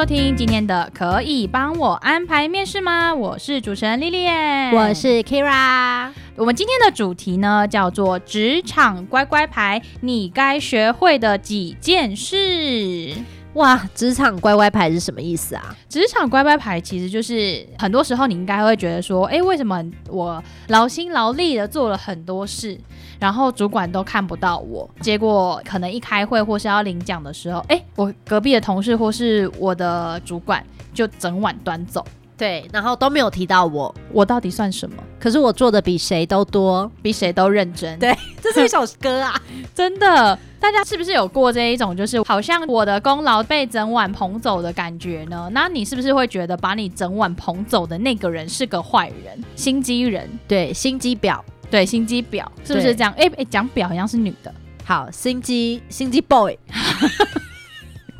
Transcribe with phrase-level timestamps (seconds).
[0.00, 3.14] 收听今天的可以帮我安排面试吗？
[3.14, 6.08] 我是主持人 Lily，我是 Kira。
[6.36, 13.14] 我们今天的主题呢，叫做职场乖乖牌，你该学会的几件事。
[13.54, 15.76] 哇，职场乖乖牌是什么意思啊？
[15.86, 22.78] 职场乖乖牌其实就是很多时候你应该会觉得说，哎，为什么我劳心劳力的做了很多事，
[23.20, 24.88] 然后主管都看不到我？
[25.00, 32.04] 结果可能一开会或是要领奖的时候，哎，我隔壁的同事或是我的主管就整晚端走。
[32.36, 34.96] 对，然后都没有提到我，我到底算什么？
[35.20, 37.98] 可是我做的比谁都多，比谁都认真。
[37.98, 39.38] 对， 这是一首歌啊，
[39.74, 40.38] 真的。
[40.58, 45.50] 大家是不是有过这一种，就是好像我的功劳被整晚捧走的感觉呢？
[45.52, 50.26] 那你是不是会觉得把你整晚捧走的那个人是个坏人、心机人？
[50.48, 53.12] 对，心机婊，对，心机婊，是不是这样？
[53.16, 54.52] 哎哎，讲婊好像是女的。
[54.84, 56.58] 好，心机，心机 boy。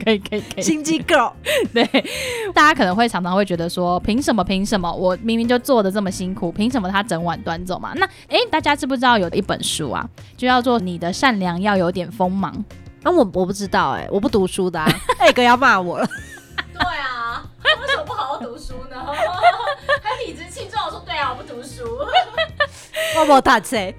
[0.02, 1.30] 可以可以可以，心机 girl，
[1.74, 1.84] 对，
[2.54, 7.92] 大家可能会常常会觉得说，凭什么凭什么我明明就做的这么辛苦，凭什么他整晚端走嘛？
[7.96, 12.50] 那哎，大家知不知道有一本书啊，就叫做《你的善良要有点锋芒》？
[13.06, 14.90] 啊，我我不知道哎、欸，我不读书的、啊，
[15.20, 16.08] 哎哥要骂我了。
[16.72, 18.96] 对啊，为什么不好好读书呢？
[20.02, 21.84] 还理直气壮说对啊，我不读书。
[23.18, 23.76] 我不打车。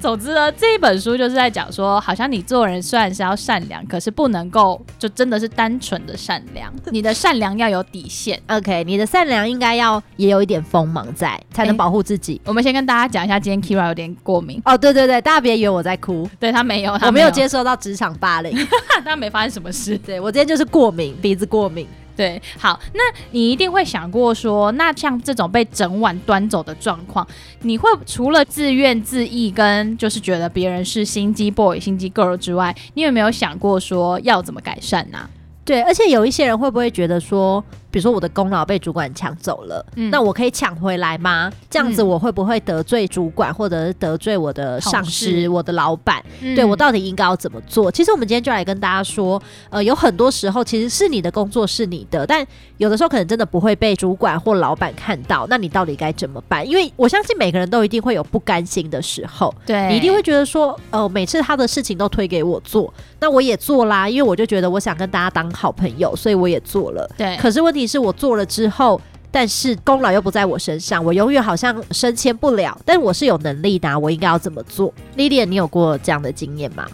[0.00, 8.40] 总之呢，这一本书就是在讲说，好像你做人虽然是要善良，可是不能够就真的是单纯的善良， 你的善良要有底线。
[8.48, 12.40] OK，你的善良应该要也有一点锋芒在，才能保护自己。
[12.44, 14.60] 我们先跟大家讲一下，今天 Kira 有点过敏。
[14.64, 18.52] 哦，对对对，大家别以为我在哭，对他没有，他没有，我没有接受到职场霸凌，
[19.04, 19.96] 他没发生什么事。
[19.98, 21.86] 对，我今天就是过敏，鼻子过敏。
[22.18, 27.24] 对，好，那你一定会想过说，那像这种被整晚端走的状况，
[27.62, 35.30] 你会除了自怨自艾跟就是觉得别人是心机 boy、心机 girl 之外，你有没有想过说要怎么改善呢、
[35.64, 41.50] 对，而且有一些人会不会觉得说，比如说我的功劳被主管抢走了，嗯，那我可以抢回来吗？
[41.70, 46.22] 这样子我会不会得罪主管，或者是得罪我的上司、我的老板？
[46.40, 47.90] 嗯，对，我到底应该要怎么做？
[47.90, 49.40] 其实我们今天就来跟大家说，
[49.70, 56.66] 呃，有很多时候其实是你的工作是你的，但有的时候可能真的不会被主管或老板看到，那你到底该怎么办？
[56.68, 67.08] 因为我相信每个人都一定会有不甘心的时候，对，你一定会觉得说，呃，每次他的事情都推给我做，那我也做啦，因为我就觉得我想跟大家当好朋友，所以我也做了。
[67.16, 69.00] 对，可是问题是我做了之后，
[69.30, 72.78] 但是功劳又不在我身上，我永远好像升迁不了。
[72.84, 76.86] 但我是有能力的啊，我应该要怎么做？Lilian，你有过这样的经验吗？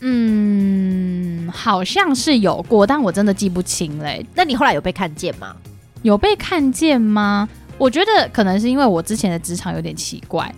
[0.00, 4.26] 嗯，好像是有过，但我真的记不清嘞。
[4.34, 5.54] 那你后来有被看见吗？
[6.02, 7.48] 有被看见吗？
[7.82, 10.48] 我觉得可能是因为我之前的职场有点奇怪，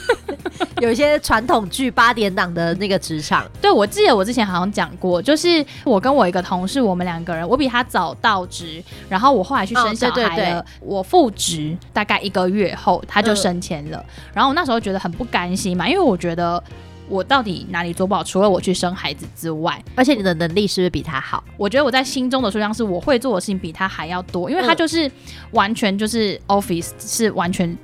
[0.80, 3.46] 有一些传统剧八点档的那个职场。
[3.60, 16.64] 对，我记得我之前好像讲过，就是我跟我一个同事，我们两个人，我比他早到职，然后我后来去生小孩了，哦、对对对，我复职大概一个月后他就升迁了，嗯、然后我那时候觉得很不甘心嘛，因为我觉得。
[17.08, 18.22] 我到底哪里做不好？
[18.22, 21.42] 除了我去生孩子之外，而且你的能力是不是比他好？
[21.56, 25.10] 我觉得我在心中的数量是我会做的事情比他还要多，因为他就是
[25.52, 27.76] 完全就是 office 是完全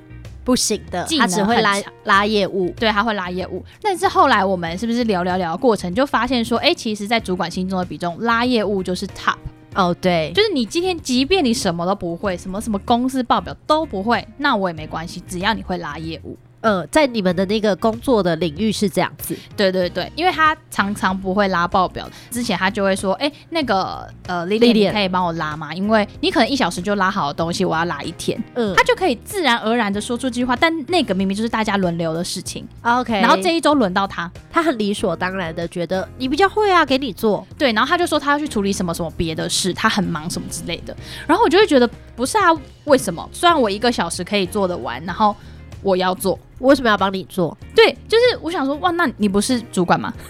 [0.43, 3.63] 不行的，他只会拉拉业务，对，他会拉业务。
[3.81, 9.35] 但是后来我们是不是聊聊聊过程，就发现说，哎、欸，其实，在主管心中的比重，拉业务就是 top。
[9.75, 16.37] 哦，对，就是你今天即便你什么都不会，什么什么公司报表都不会，那我也没关系，只要你会拉业务。
[16.63, 25.73] 呃，在你们的那个工作的领域是这样子，对对对，因为他常常不会拉报表，之前他就会说，哎，那个呃，Lily，你可以帮我拉吗？
[25.73, 40.95] 因为你可能一小时就拉好的东西，我要拉一天，嗯，他就可以自然而然的说出这句话，但那个明明就是大家轮流的事情，OK，然后这一周轮到他，他很理所当然的觉得你比较会啊，给你做，对，然后他就说他要去处理什么什么别的事，他很忙什么之类的，
[41.27, 42.47] 然后我就会觉得不是啊，
[42.85, 43.29] 为什么？
[43.33, 45.35] 虽然我一个小时可以做得完，然后。
[45.83, 47.55] 我要做，我为什么要帮你做？
[47.75, 50.13] 对，就是我想说，哇，那你不是主管吗？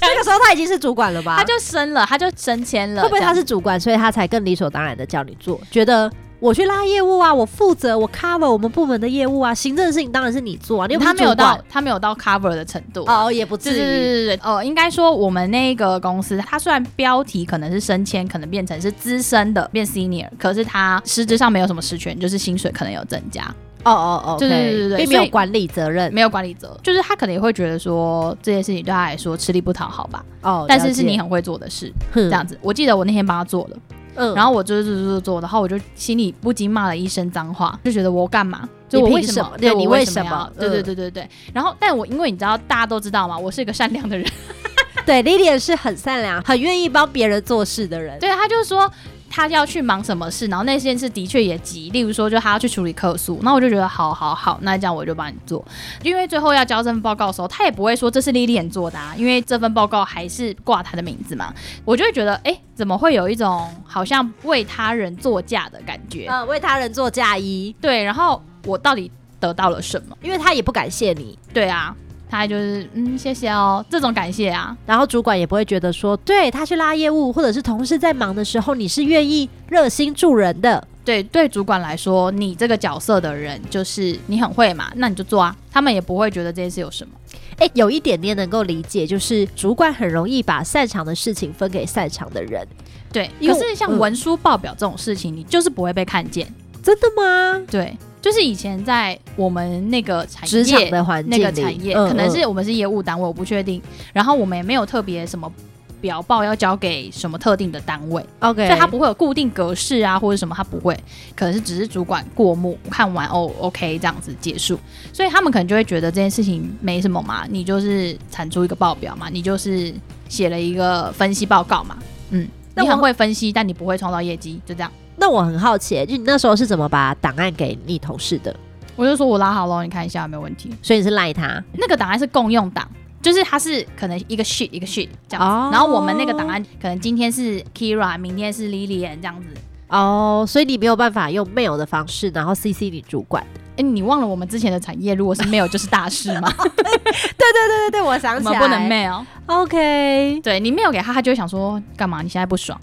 [0.00, 1.36] 那个时候他已经是主管了吧？
[1.36, 3.02] 他就升了，他就升迁了。
[3.02, 5.60] 会不会他是主管，所以他才更理所当然的叫你做？
[5.70, 6.10] 觉得
[6.40, 10.86] 我去拉业务啊，我负责我 cover 我们部门的业务啊，行政的事情当然是你做啊。
[10.88, 13.76] 你他没有到他没有到 cover 的程度哦，也不至于。
[13.76, 23.54] 对对对哦，应该说我们那个公司，它虽然标题可能是升迁，可能变成是资深的变 senior，可是它实质上没有什么实权，就是薪水可能有增加。
[23.84, 30.24] 哦哦哦，对对对对，并没有管理责任，没有管理责，就是他可能也会觉得说这件事情对他来说吃力不讨好吧。
[30.42, 32.58] 哦，但是是你很会做的事，这样子。
[32.62, 33.76] 我记得我那天帮他做了。
[34.14, 38.68] 嗯，然后我就做做做做，然后我就心里不禁骂了一声脏话，就觉得我干嘛？
[38.86, 39.52] 就我为什么？
[39.58, 40.52] 对，你为什么？
[40.58, 41.28] 对对对对对。
[41.54, 44.30] 然后，但我因为你知道，大家都知道嘛，我是一个善良的人。
[45.06, 48.18] 对，Lilian 是很善良、很愿意帮别人做事的人。
[48.20, 48.88] 对，他就说。
[49.32, 55.64] 他要去忙什么事，然后那件事的确也急，例如说，就他要去处理客诉，那我就觉得好好好，那这样我就帮你做，
[56.02, 61.52] 因为最后要交这份报告的时候，他也不会说这是 Lilian 做的啊，因为这份报告还是挂他的名字嘛，
[61.86, 66.26] 我就会觉得，哎，怎么会有一种好像为他人作嫁的感觉？
[66.26, 70.14] 呃，为他人做嫁衣，对，然后我到底得到了什么？
[70.20, 71.96] 因为他也不感谢你，对啊。
[72.32, 80.82] 他就是嗯，谢谢哦，这种感谢啊，然后主管也不会觉得说，对他去拉业务，或者是同事在忙的时候，你是愿意热心助人的。
[81.04, 87.12] 对，对主管来说，你这个角色的人就是你很会嘛，那你就做啊，他们也不会觉得这件事有什么。
[87.58, 92.66] 哎，有一点点能够理解，就是主管很容易把擅长的事情分给擅长的人。
[93.12, 96.50] 对，可是像文书报表这种事情，嗯、你就是不会被看见。
[96.82, 97.62] 真的吗？
[97.70, 97.94] 对。
[98.22, 103.82] 就是以前在我们那个产业职场的环境那个产业，可能是我们是业务单位，我不确定。
[104.12, 105.52] 然后我们也没有特别什么
[106.00, 110.96] 表报要交给什么特定的单位，OK，所以它不会有固定格式啊，或者什么，它不会。
[111.34, 114.78] 可能是只是主管过目看完哦，OK 这样子结束。
[115.12, 119.92] 所以他们可能就会觉得这件事情没什么嘛，你就是产出一个报表嘛，你就是
[120.28, 121.98] 写了一个分析报告嘛，
[122.30, 124.90] 嗯，你很会分析，但你不会创造业绩，就这样。
[125.16, 128.54] 那我很好奇，就你那时候是怎么把档案给你同事的？
[128.96, 130.70] 我就说我拉好了，你看一下有没有问题。
[130.82, 131.62] 所以你是赖他？
[131.78, 132.86] 那个档案是共用档，
[133.22, 135.52] 就是它是可能一个 sheet 一个 sheet 这样子。
[135.52, 139.48] 哦、然后我们那个档案可能今天是 Kira，明天是 Lilian 这样子。
[139.88, 143.42] 哦，所以你没有办法用 mail 的方式，然后 CC 你主管。
[143.72, 146.52] 哎、欸，你忘了我们之前的产业，如果是 mail 就是大事吗？
[146.56, 149.24] 对对对对对，我想起来，我们不能 mail。
[149.46, 152.20] OK，对你 mail 给他，他就会想说干嘛？
[152.20, 152.78] 你现在不爽？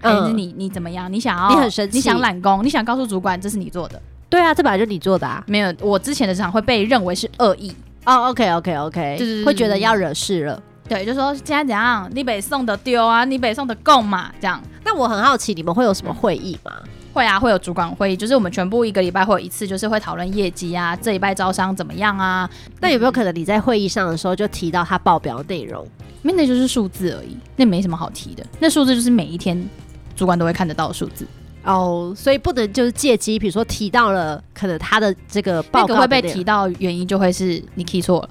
[0.00, 1.12] 还、欸、是你你怎么样？
[1.12, 1.48] 你想要？
[1.50, 1.98] 你很生气？
[1.98, 2.64] 你想揽功？
[2.64, 4.00] 你想告诉主管这是你做的？
[4.30, 5.42] 对啊，这本来就是你做的啊。
[5.46, 7.74] 没有，我之前的职场会被认为是恶意
[8.04, 8.28] 哦。
[8.28, 10.62] OK OK OK，就是会觉得要惹事了。
[10.88, 12.08] 对，就说现在怎样？
[12.14, 14.62] 你北送的丢啊，你北送的够嘛，这样。
[14.84, 16.72] 那我很好奇，你们会有什么会议吗？
[17.12, 22.48] 会啊，会有主管会议，就是我们全部一个礼拜会有一次，就是会讨论业绩啊，这礼拜招商怎么样啊？
[22.80, 25.86] 那有没有可能你在会议上的时候就提到他报表的内容？
[26.22, 28.44] 因为那就是数字而已，那没什么好提的。
[28.58, 29.68] 那数字就是每一天。
[30.18, 31.24] 主管都会看得到数字
[31.62, 38.30] 哦，所以不能就是借机，比如说提到了可能他的这个报告会被提到，原因就会是你 key 错了。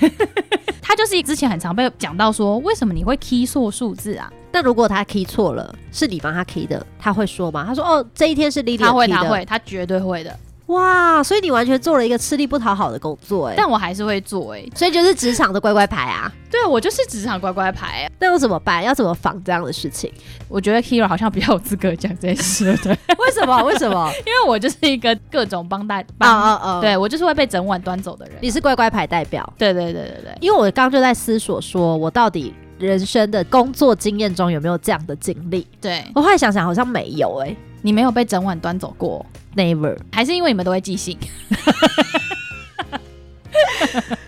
[0.80, 4.32] 他就是之前很常被讲到说，为什么你会 key 错数字啊？
[4.52, 7.64] 那如果他 key 错了，是你帮他 key 的，他会说吗？
[7.66, 10.36] 他说哦，这一天是 Lilian 他会，他会，他绝对会的。
[10.70, 16.30] 哇，所以你完全做了一个吃力不讨好的工作哎、欸，但我还是会做哎、欸，所以就是职场的乖乖牌啊。
[16.50, 18.10] 对，我就是职场乖乖牌、啊。
[18.18, 18.82] 那又怎么办？
[18.82, 20.12] 要怎么防这样的事情？
[20.48, 22.92] 我觉得 Kira 好像比较有资格讲这件事，对。
[22.92, 23.62] 为什么？
[23.64, 24.10] 为什么？
[24.26, 28.34] 因为我就是一个各种帮带，哦哦哦，对我就是会被整碗端走的人。
[28.40, 29.40] 你是乖乖牌代表。
[29.56, 35.66] 对对对对对，因为我刚刚就在思索，说我到底人生的工作经验中有没有这样的经历？
[35.80, 37.56] 对我后来想想，好像没有哎、欸。
[37.82, 39.24] 你没有被整碗端走过
[39.56, 41.16] ，Never，还是因为你们都会寄信？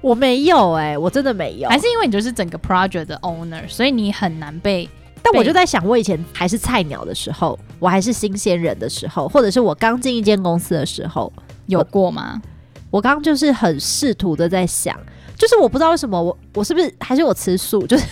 [0.00, 4.88] 我没有哎、欸，我真的没有，还是因为你就是整个 project 的 owner，所以你很难被。
[5.22, 11.32] 但我就在想，我以前还是菜鸟的时候，我还是新鲜人的时候，或者是我刚进一间公司的时候，
[11.66, 12.42] 有过吗？
[12.90, 14.98] 我刚刚就是很试图的在想，
[15.36, 18.04] 就是我不知道为什么我我是不是还是我吃素，就是。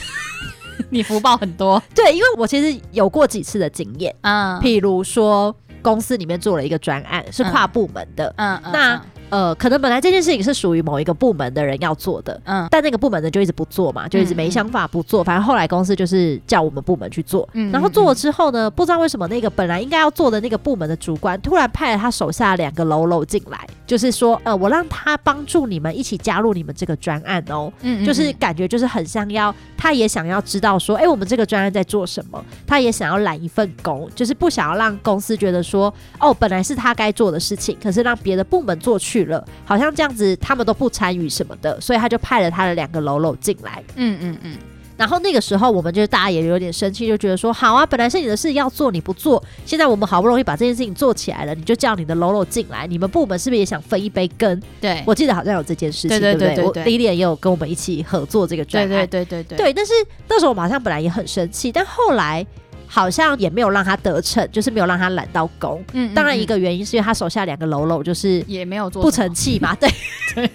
[0.91, 9.01] 你福报很多，对，因为我其实有过几次的经验，嗯，譬如说公司里面做了一个专案，是跨部门的，嗯，那。
[9.31, 15.23] 嗯呃，可能本来这件事情是属于某一个部门的人要做的，嗯，但那个部门的就一直不做嘛，就一直没想法不做。
[15.23, 39.91] 嗯、反正后来公司就是叫我们部门去做，嗯，然后做了之后呢，不知道为什么那个本来应该要做的那个部门的主管，突然派了他手下两个喽喽进来，就是说，呃，我让他帮助你们一起加入你们这个专案哦，嗯，就是感觉就是很像要，他也想要知道说，哎、欸，我们这个专案在做什么，他也想要揽一份工，就是不想要让公司觉得说，哦，本来是他该做的事情，可是让别的部门做去了，好像。
[39.93, 43.83] 这样子他们都不参与什么的，所以他就派了他的两个喽喽进来。
[43.97, 44.57] 嗯嗯嗯。
[44.97, 54.62] 然后那个时候我们就大家也有点生气，就觉得说好啊，本来是你的事要做你不做，现在我们好不容易把这件事情做起来了，你就叫你的喽喽进来，你们部门是不是也想分一杯羹？
[54.81, 56.65] 对，我记得好像有这件事情，对不对？
[56.65, 59.59] 我 Lilian 也有跟我们一起合作这个专案，对对对对对。
[59.59, 59.93] 对，但是
[60.29, 62.47] 那时候我马上本来也很生气，但后来。
[62.93, 65.83] 好像也没有让他得逞，就是没有让他揽到功。
[65.93, 69.77] 嗯，当然一个原因是因为他手下两个喽啰就是也没有做不成器嘛。
[69.77, 69.89] 对，
[70.35, 70.51] 对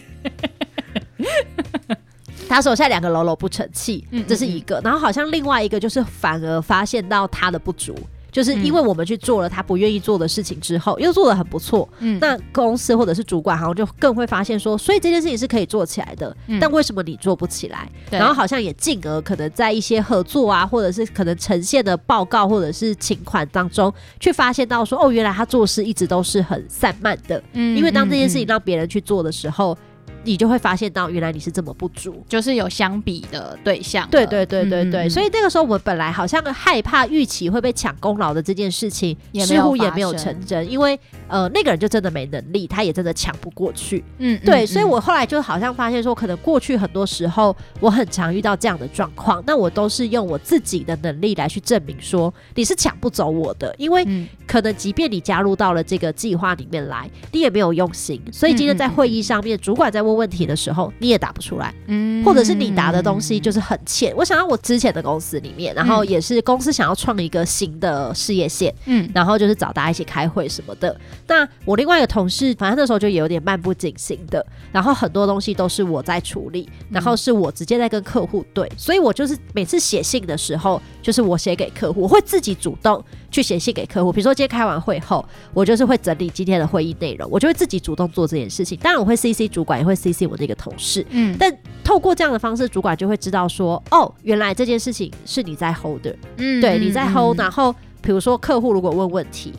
[2.50, 4.82] 他手下两个喽啰不成器，这是一个。
[4.84, 7.98] 然后好像另外一个就是反而发现到他的不足。
[8.36, 17.90] 就是因为我们去做了他不愿意做的事情之后，又做的很不错，嗯，那公司或者是主管好像就更会发现说，所以这件事情是可以做起来的，嗯，但为什么你做不起来？
[18.12, 29.78] 然后好像也进而可能在一些合作啊，或者是可能呈现的报告或者是请款当中，去发现到说，哦，原来他做事一直都是很散漫的，嗯，因为当这件事情让别人去做的时候。
[30.26, 34.08] 你就会发现到，原来你是这么不足，就是有相比的对象。
[34.10, 39.16] 对对对对对，嗯、所以那个时候我们本来好像害怕预期会被抢功劳的这件事情，
[39.46, 44.04] 似乎也没有成真，因为呃那个人就真的没能力，他也真的抢不过去。
[44.18, 54.04] 嗯，对，嗯、所以我后来就好像发现说，可能过去很多时候我很常遇到这样的状况，那我都是用我自己的能力来去证明说你是抢不走我的，因为
[54.48, 60.16] 可能即便你加入到了这个计划里面来，你也没有用心，所以今天在会议上面，主管在问。
[60.16, 64.16] 问题的时候你也答不出来，嗯，或者是你答的东西就是很浅。
[64.16, 70.98] 我想到我之前的公司里面，然后也是公司想要创一个新的事业线，嗯，然后就是找大家一起开会什么的。
[71.28, 84.12] 那我另外一个同事，反正那时候就有点漫不经心的，然后很多东西都是我在处理，然后是我直接在跟客户对，所以我就是每次写信的时候，就是我写给客户，我会自己主动去写信给客户。
[84.12, 88.78] 比如说今天开完会后，我就是会整理今天的会议内容，我就会自己主动做这件事情。
[88.80, 91.06] 当然我会 CC 主管，也会 CC 我这个同事。
[91.10, 91.52] 嗯，但
[91.84, 96.16] 透过这样的方式，主管就会知道说，哦，原来这件事情是你在 hold 的。
[96.38, 97.40] 嗯，对，你在 hold。
[97.40, 99.54] 然后比如说客户如果问问题。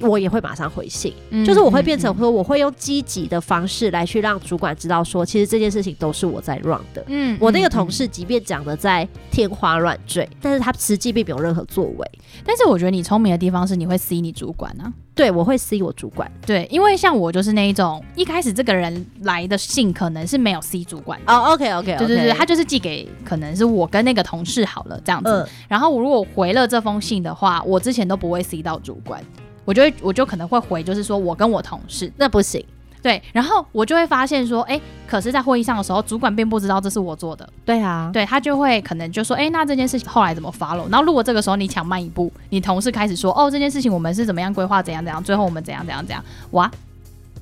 [0.00, 7.04] 我也会马上回信，嗯、就是我会变成说，我会用积极的方式来去让主管知道说，其实这件事情都是我在 run 的。
[7.08, 12.10] 嗯，我那个同事即便讲的在天花乱坠，但是他实际并没有任何作为。
[12.44, 16.30] 但是我觉得你聪明的地方是你会 C 你主管啊，对，我会 C 我主管。
[16.46, 21.32] 对，因为像我就是那一种，一开始这个人来的信可能是没有 C 主管的。
[21.32, 25.30] 哦，OK OK，对对对，他就是寄给可能是我跟那个同事好了这样子。
[25.30, 29.22] 嗯、然后我如果回了这封信的话，我之前都不会 C 到主管。
[29.68, 32.64] 我就会，我就可能会回，就是说我跟我同事，那不行，
[33.02, 40.88] 对，然后我就会发现说，哎、欸，可是，在会议上的时候，主管并不知道这是我做的，对啊，对他就会可能就说，哎、欸，那这件事情后来怎么 follow？
[40.90, 46.70] 然后如果这个时候你抢慢一步，你同事开始说，哦，这件事情我们是怎么样规划，怎样怎样，最后我们怎样怎样怎样，哇！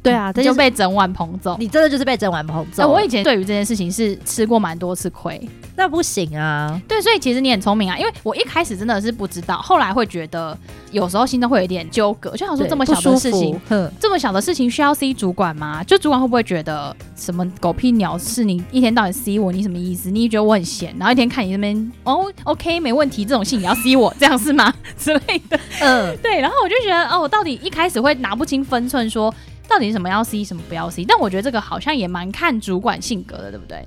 [0.06, 1.56] 对啊，这就被整碗捧走。
[1.58, 2.82] 你真的就是被整碗捧走。
[2.82, 5.40] 欸，我以前对于这件事情是吃过蛮多次亏，
[5.76, 6.80] 那不行啊。
[6.86, 10.56] 对，所以其实你很聪明啊，因为我一开始真的是不知道，后来会觉得
[10.92, 13.58] 有时候心中会有一点纠葛，就想说这么小的事情，
[14.00, 15.82] 这么小的事情需要 C 主管吗？
[15.84, 18.44] 就主管会不会觉得什么狗屁鸟事？
[18.44, 20.10] 你一天到晚 C 我，你什么意思？
[20.10, 24.72] 你觉得我很闲，然后一天看你那边哦，OK，没问题，这种信你要 C 我，这样是吗？
[24.98, 25.58] 之类的。
[25.80, 26.40] 嗯，对。
[26.40, 29.34] 然后我就觉得哦，我到底一开始会拿不清分寸，说。
[29.68, 31.04] 到底什么要 C 什么不要 C？
[31.04, 33.84] 但我觉得这个好像也蛮看主管性格的，对不对？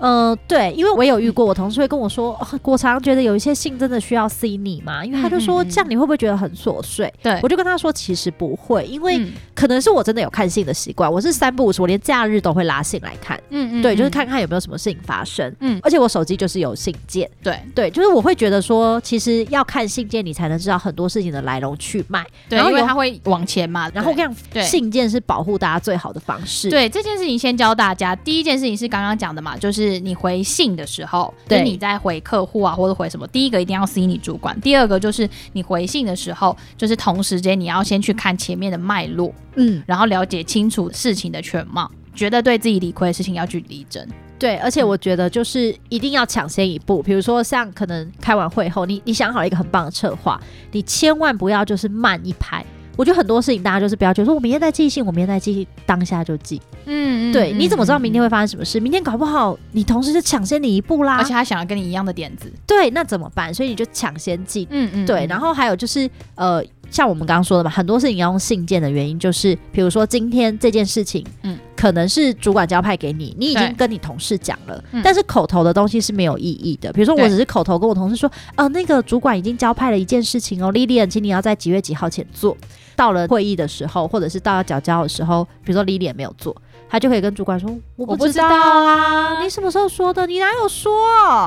[0.00, 7.12] 呃，对，因为我有遇过，我同事会跟我说，我常常觉得有一些信真的需要 C 你嘛，因为他就说这样你会不会觉得很琐碎？
[7.22, 9.20] 对，我就跟他说其实不会，因为
[9.54, 13.38] 可能是我真的有看信的习惯，我是三不五时，我连假日都会拉信来看。
[13.50, 15.54] 嗯嗯，对，就是看看有没有什么事情发生。
[15.60, 17.30] 嗯，而且我手机就是有信件。
[17.42, 22.24] 对对，就是我会觉得说，其实要看信件，你才能知道很多事情的来龙去脉。
[22.48, 23.90] 对，因为他会往前嘛。
[23.92, 26.70] 然后我跟你讲，信件是保护大家最好的方式。
[26.70, 29.89] 对，这件事情先教大家，第一件事情是刚刚讲的嘛，就是。
[29.90, 44.06] 是你回信的时候，对，你在回客户啊，或者回什么，第一个一定要 C 你主管，第二个就是你回信的时候，就是同时间你要先去看前面的脉络，嗯，然后了解清楚事情的全貌，觉得对自己理亏的事情要去理力争。
[44.38, 50.40] 对，而且我觉得就是一定要抢先一步，比如说像可能开完会后，你你想好了一个很棒的策划，
[50.72, 52.64] 你千万不要就是慢一拍。
[52.96, 56.60] 我觉得很多事情大家就是不要觉得说，我明天再寄信，我明天再寄，当下就寄。
[56.86, 58.78] 嗯，对，你怎么知道明天会发生什么事？
[58.80, 62.52] 明天搞不好你同事就抢先你一步啦，而且他想要跟你一样的点子。
[62.66, 63.52] 对，那怎么办？
[63.52, 64.66] 所以你就抢先寄。
[64.70, 65.26] 嗯嗯，对。
[65.26, 66.62] 然后还有就是呃。
[66.90, 76.92] 像我们刚刚说的嘛，很多事情要用信件的原因，就是比如说今天这件事情，嗯，可能是主管交派给你，你已经跟你同事讲了，但是口头的东西是没有意义的。
[76.92, 82.56] 比如说，我只是口头跟我同事说，呃，那个主管已经交派了一件事情哦，Lilian，请你要在几月几号前做。
[83.00, 86.54] 到了会议的时候，或者是到了缴交的时候，比如说 Lily 没有做，
[86.86, 90.26] 他就可以跟主管说：“我不知道啊，你什么时候说的？
[90.26, 90.92] 你哪有说？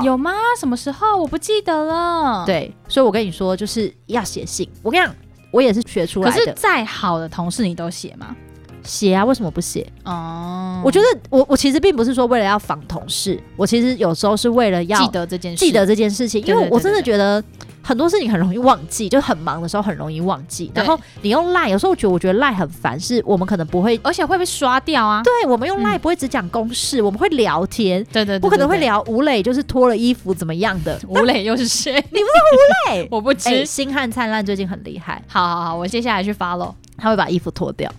[0.02, 0.32] 有吗？
[0.58, 1.16] 什么时候？
[1.16, 4.68] 我不记得了。”对，所以我跟你说，就是要写信。
[4.82, 5.14] 我跟你讲，
[5.52, 6.36] 我也是学出来的。
[6.36, 8.34] 可是再好的同事，你都写吗？
[8.82, 9.86] 写啊，为什么不写？
[10.04, 17.40] 哦，我觉得我我其实并不是说为了要防同事，我其实有时候是为了要记得这件事，记得这件事情，因为我真的觉得
[17.84, 20.72] 很多事情很容易忘记，就很忙的时候很容易忘记。
[20.74, 25.22] 然后你用赖，有时候我觉得我觉得赖很烦，是我们可能不会，而且会被刷掉啊。
[25.22, 28.02] 对，我们用赖不会只讲公事，我们会聊天。
[28.10, 30.98] 对对，我可能会聊吴磊就是脱了衣服怎么样的。
[31.06, 31.92] 吴磊又是谁？
[32.10, 33.08] 你不知道吴磊？
[33.12, 33.66] 我不知。
[33.66, 35.22] 星汉灿烂最近很厉害。
[35.28, 36.72] 好好好，我接下来去 follow。
[36.96, 37.90] 他会把衣服脱掉。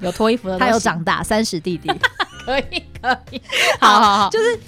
[0.00, 1.88] 有脱衣服的，他有长大，三十弟弟，
[2.44, 3.40] 可以可以，
[3.80, 4.58] 好好好，就是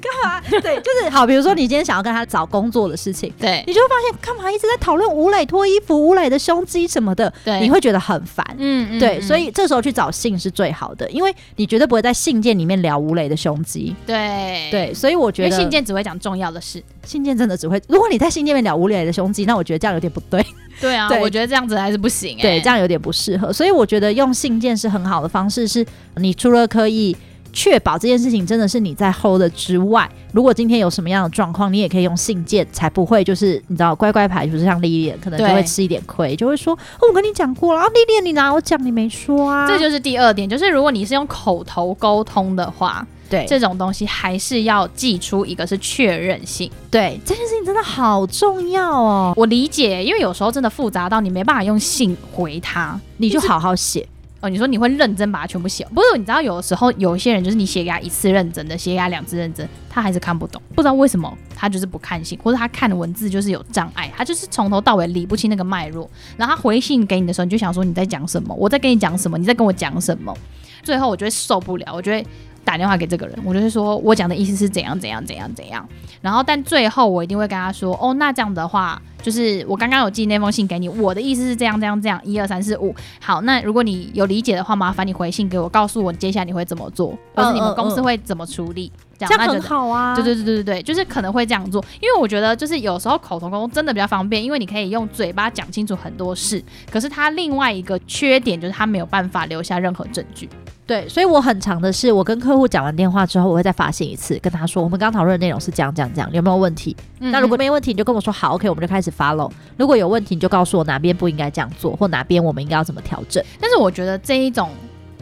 [0.00, 0.40] 干嘛？
[0.60, 1.26] 对，就是好。
[1.26, 8.44] 比如说，你今天想要跟他找工作的事情，对，你就会发现干嘛一直在讨论吴磊脱衣服、吴磊的胸肌什么的，对，你会觉得很烦。
[8.58, 13.94] 嗯嗯，对，所以这时候去找信是最好的，因为你绝对不会在信件里面聊吴磊的胸肌。
[14.06, 17.80] 对对，所以我觉得信件只会讲重要的事，信件真的只会。
[17.88, 20.44] 如果你在信件里面聊吴磊的胸肌，那我觉得这样有点不对。
[20.80, 23.52] 对啊， 我觉得这样子还是不行，欸，对，这样有点不适合。
[23.52, 25.86] 所以我觉得用信件是很好的方式，是
[26.16, 27.16] 你除了可以
[27.54, 39.66] 确保这件事情真的是你在 hold 的之外，如果今天有什么样的状况，你也可以用信件，才不会就是你知道乖乖牌，就是像莉莉可能就会吃一点亏，就会说哦，我跟你讲过了啊，莉莉你哪我讲，你没说啊？
[39.66, 43.06] 这就是第二点，就是如果你是用口头沟通的话。
[43.30, 46.70] 对，这种东西还是要寄出一个是确认信。
[46.90, 49.32] 对，这件事情真的好重要哦。
[49.34, 54.06] 我理解，因为有时候真的复杂到你没办法用信回他，你就好好写
[54.44, 54.48] 哦。
[54.48, 56.18] 你说你会认真把它全部写，不是？
[56.18, 66.08] 你知道有的时候有一些人就是你写给他一次认真的，写给他两次认真，他还是看不懂，不知道为什么他就是不看信，或者他看的文字就是有障碍，他就是从头到尾理不清那个脉络。
[66.36, 68.54] 然后他回信给你的时候，你就想说你在讲什么？
[68.54, 69.38] 我在跟你讲什么？
[69.38, 70.36] 你在跟我讲什么？
[70.82, 72.28] 最后我就会受不了，我觉得。
[72.64, 75.44] 打电话给这个人，我就是说我讲的意思是怎样怎样怎样。
[75.54, 75.86] 怎样，
[76.22, 90.24] 然后但最后我一定会跟他说，哦，那这样的话，就是我刚刚有寄那封信给你，我的意思是这样这样这样，一二三四五，好，那如果你有理解的话，麻烦你回信给我，告诉我接下来你会怎么做，或是你们公司会怎么处理，这样很好啊，对。
[90.24, 100.48] 对对对对对，就是可能会这样做，因为我觉得就是有时候口头沟通真的比较方便，因为你可以用嘴巴讲清楚很多事，可是它另外一个缺点就是它没有办法留下任何证据。
[100.86, 106.94] 对，所以我很常的是，我跟客户讲完电话之后，我会再发信一次，跟他说，我们刚刚讨论的内容是这样这样这样，有没有问题？
[107.18, 109.50] 那如果没问题，你就跟我说好，OK，我们就开始 follow。
[109.78, 113.42] 如果有问题，你就告诉我哪边不应该这样做，或哪边我们应该要怎么调整。
[113.58, 114.68] 但是我觉得这一种，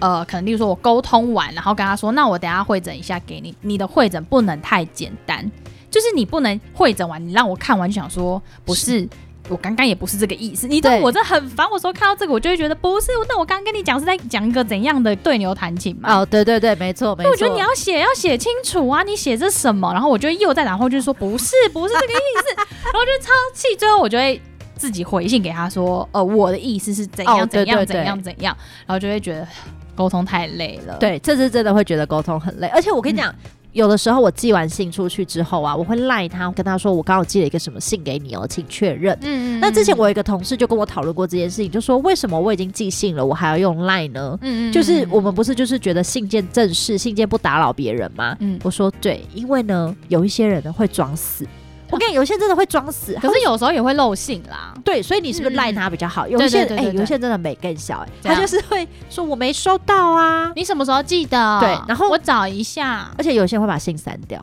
[0.01, 5.48] 呃，可能例如说我沟通完，然后跟他说，那我等下会诊一下给你，你的会诊不能太简单，
[5.88, 9.09] 就是你不能会诊完，你让我看完就想说不是。
[9.52, 11.68] 是我刚刚也不是这个意思，你对我这很烦。
[11.70, 13.08] 我说看到这个，我就会觉得不是。
[13.28, 16.20] 那我刚刚跟你讲是在讲一个怎样的对牛弹琴嘛？
[16.20, 17.30] 哦，对对对，没错没错。
[17.30, 19.92] 我觉得你要写要写清楚啊，你写这什么？
[19.92, 23.76] 然后我就又在然后就说不是不是这个意思， 然后就超气。
[23.76, 24.40] 最后我就会
[24.76, 29.46] 自己回信给他说，呃，我的意思是怎样怎样怎样怎样，然后就会觉得
[29.94, 30.96] 沟通太累了。
[30.98, 33.30] 对，这次真的会觉得沟通很累，而且我跟你讲。
[33.30, 33.36] 嗯
[33.72, 39.16] 有的时候我寄完信出去之后啊，我会赖他，跟他说我刚好寄了一个什么信给你哦，请确认。
[39.22, 44.38] 嗯，那之前我有一个同事就跟我讨论过这件事情，就说为什么我已经寄信了，我还要用赖呢？
[44.42, 48.37] 嗯嗯，就是我们不是就是觉得信件正式，信件不打扰别人吗？
[48.40, 51.46] 嗯，我说对，因为呢有一些人呢会装死。
[51.92, 54.72] 我跟你讲，有些人真的会装死，可是有时候也会漏信啦。
[54.83, 56.26] 对，所以你是不是赖他比较好？
[56.26, 61.61] 有些哎，有些人真的没更小哎，他就是会说我没收到啊，你什么时候寄的？
[61.61, 63.11] 对，然后我找一下。
[63.18, 64.42] 而且有些人会把信删掉。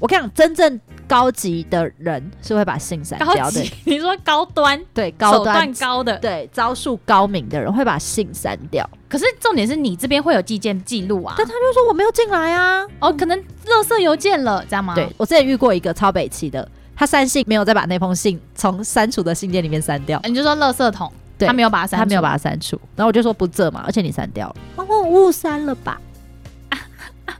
[0.00, 0.80] 我跟你讲，真正
[1.12, 3.62] 高级的人是会把信删掉的。
[3.84, 4.82] 你说高端？
[4.94, 8.88] 对，高端高的，对，招数高明的人会把信删掉。
[9.10, 11.34] 可是重点是你这边会有寄件记录啊。
[11.36, 14.94] 但他就说我没有进来啊，哦，可能垃圾邮件了，这样吗？
[14.94, 16.66] 对，我之前遇过一个超北七的。
[16.96, 26.00] 他删信没有再把那封信从删除的信件里面删掉，你就说垃圾桶，对，他没有把它删，他没有把它删除，然后我就说不这嘛，而且你删掉了，哦，误删了吧？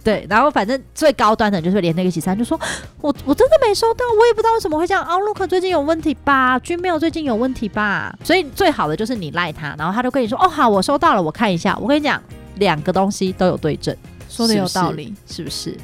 [0.05, 2.59] 对，然后反正最高端的就是连那个一起删，就说
[3.01, 12.21] 我我真的没收到，我也不知道为什么会这样，Outlook 最近有问题吧，Gmail 最近有问题吧，所以最好的就是你赖他，然后他就跟你说哦好，我收到了，我看一下，我跟你讲，
[12.57, 13.97] 两个东西都有对证，
[14.29, 15.71] 说的有道理，是不是？
[15.71, 15.81] 是不是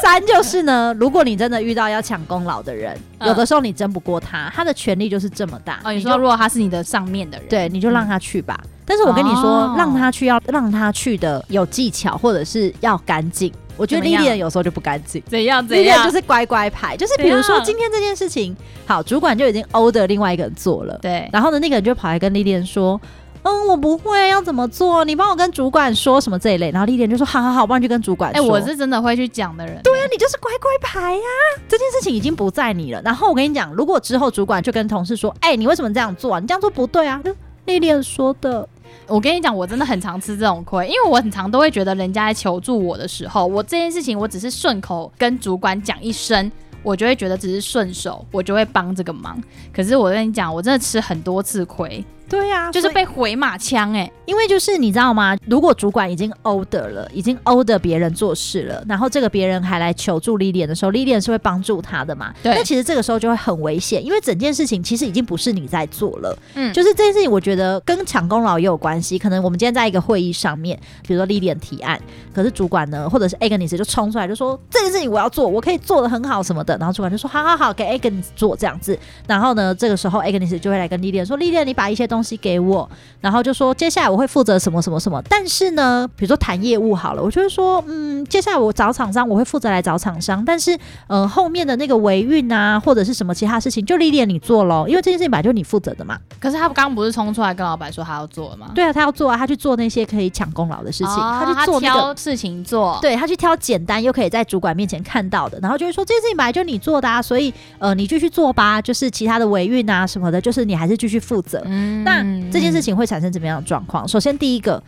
[0.00, 5.80] 三就是呢，如果你真的遇到要抢功劳的人，嗯、有的时候你争不过他，他的权力就是这么大。
[5.82, 8.56] 哦，你说如果他是你的上面的人，对，你就让他去吧。
[8.62, 13.52] 嗯、但是我跟你说，哦、让他去要让他去的有技巧，或者是要干净。
[13.76, 15.22] 我觉得 Lilian 有时候就不干净。
[15.26, 16.04] 怎样怎样？
[16.04, 18.56] 就是乖乖牌，就是比如说今天这件事情，
[18.86, 21.28] 好，主管就已经 order 另外一个人做了，对。
[21.32, 23.00] 然后呢，那个人就跑来跟 Lilian 说。
[23.44, 25.04] 嗯，我不会，要怎么做？
[25.04, 26.70] 你帮我跟主管说什么这一类。
[26.70, 28.40] 然后历练就说，好好好，我帮你去跟主管说。
[28.40, 29.80] 哎、欸，我是真的会去讲的人。
[29.82, 31.58] 对啊，你就是乖乖牌呀、啊。
[31.68, 33.02] 这件事情已经不在你了。
[33.04, 36.38] 然后我跟你讲，如果之后主管就跟同事说，哎、欸，你为什么这样做啊？
[36.38, 37.20] 你这样做不对啊。
[37.64, 38.68] 历练说的。
[39.12, 46.50] 我跟你讲，我真的很常吃这种亏，因为我很常都会觉得人家在求助我的时候，我这件事情我只是顺口跟主管讲一声。
[46.84, 49.40] 我就会觉得只是顺手，我就会帮这个忙。
[49.72, 52.04] 可是我跟你讲，我真的吃很多次亏。
[52.32, 55.36] 对呀、啊，就是被回马枪哎、欸，因为就是你知道吗？
[55.46, 62.32] 如果主管已经 order 了，已经 order 别人做事了，然后这个别人还来求助历练的时候，历练是会帮助他的嘛？
[62.42, 62.54] 对。
[62.54, 66.34] 那其实这个时候就会很危险，因为整件事情其实已经不是你在做了。
[66.54, 69.18] 嗯，就是这件事情，我觉得跟抢功劳也有关系。
[69.18, 70.74] 可能我们今天在一个会议上面，
[71.06, 72.00] 比如说历练提案，
[72.34, 78.98] 可是主管呢，或者是 Agnes 就冲出来就说这件事情我要做，我可以做的很好什么的，然后主管就说好好好，给 Agnes 做这样子。
[79.26, 82.88] 然后呢，这个时候 Agnes 就会来跟历练说，历练你把一些东西给我。
[83.20, 96.18] 然后就说接下来我会负责什么什么什么，但是呢，比如说谈业务好了，我就会说，嗯，接下来我找厂商，我会负责来找厂商，但是呃后面的那个维运啊或者是什么其他事情就历练你做喽，因为这件事情本来就是你负责的嘛。
[96.40, 98.72] 可是他刚刚不是冲出来跟老板说他要做了吗？
[98.74, 111.62] 对啊，他要做啊，他去做那些可以抢功劳的事情，哦、他去做那个事情做，对，他去挑简单又可以在主管面前看到的，然后就会说这件事情本来就你做的啊，所以呃你继续做吧，就是其他的维运啊什么的，就是你还是继续负责。
[111.66, 112.11] 嗯，那
[112.50, 113.66] 这件事情会产生怎么样的？
[113.66, 114.82] 状况，首先第一个。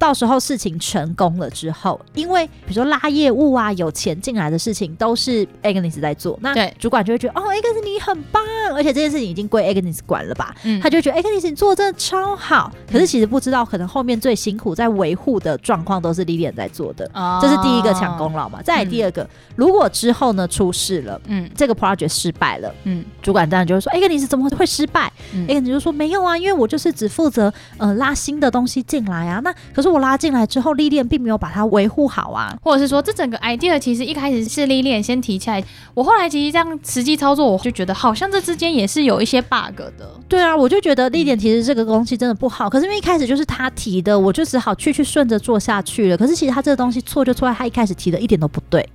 [0.00, 8.42] 到时候事情成功了之后，因为比如说拉业务啊，有钱进来的事情都是 Agnes 在做，那主管就会觉得哦，Agnes 你很棒，
[8.74, 10.54] 而且这件事情已经归 Agnes 管了吧？
[10.64, 12.72] 嗯，他就觉得 Agnes 你做的真的超好。
[12.90, 17.04] 可是其实不知道，可能后面最辛苦在维护的状况都是 Lilian 在做的。
[17.12, 18.62] 哦，这是第一个抢功劳嘛。
[18.62, 25.12] 再来第二个，嗯，如果之后呢出事了，嗯，这个 project 失败了，嗯，主管当然就会说，Agnes 怎么会失败？
[25.34, 29.40] 嗯，Agnes 就说没有啊，因为我就是只负责呃拉新的东西进来啊。
[29.44, 29.89] 那可是。
[29.90, 35.62] 我拉进来之后，历练并没有把它维护好啊，或者是说，这整个 idea 其实一开始是历练先提起来，
[35.94, 40.10] 我后来其实这样实际操作，我就觉得好像这之间也是有一些 bug 的。
[40.28, 46.16] 对啊，我就觉得历练其实这个东西真的不好，可是因为一开始就是他提的，我就只好去去顺着做下去了。
[46.16, 48.88] 可是其实他这个东西错就错在他一开始提的一点都不对。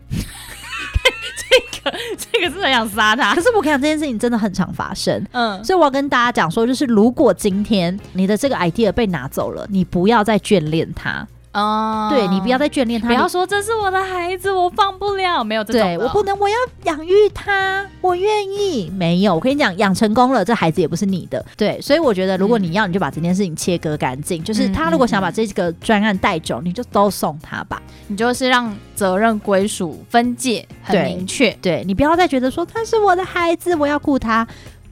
[2.18, 5.24] 这个这个是很想杀他，可是我跟你讲，这件事情真的很常发生。
[5.32, 11.28] 嗯，所以我要跟大家讲说，就是如果今天你的这个 idea 被拿走了，你不要再眷恋它。
[11.56, 15.82] 哦，对，你不要再眷恋他，不要说这是我的孩子，我放不了，没有这种。
[15.82, 18.92] 对，我不能，我要养育他，我愿意。
[18.94, 21.44] 没有，我跟你讲，养成功了，这孩子也不是你的。
[21.56, 24.42] 对，所以我觉得，如果你要，你就把这件事情切割干净。
[24.42, 27.82] 嗯、就是他如果想把这个专案带走，你就都送他吧。
[28.08, 31.52] 你就是让责任归属分界很明确。
[31.62, 34.46] 对，对，你不要再觉得说他是我的孩子，我要顾他。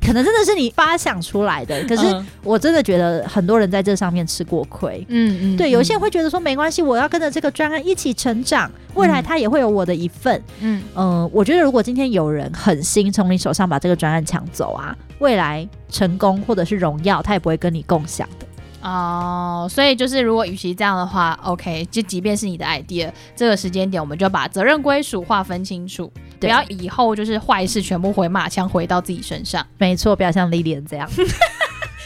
[0.05, 5.05] 可能真的是你发想出来的，可是我真的觉得很多人在这上面吃过亏。
[5.09, 10.41] 嗯嗯，对，有些人会觉得说没关系，我要跟着这个专案一起成长，未来他也会有我的一份。
[10.59, 18.45] 嗯嗯、呃，我觉得如果今天有人狠心从你手上把这个专案抢走啊，未来成功或者是荣耀，他也不会跟你共享的。
[18.81, 26.11] 哦，所以就是如果与其这样的话，OK，就即便是你的 idea，这个时间点我们就把责任归属划分清楚，
[26.47, 29.65] 不要以后就是坏事全部回马枪回到自己身上。
[29.77, 31.10] 没错，不要像 Lilian 这样。